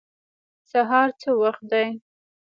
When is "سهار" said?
0.71-1.07